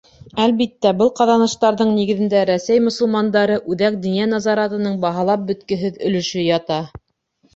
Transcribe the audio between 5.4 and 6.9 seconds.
бөткөһөҙ өлөшө ята.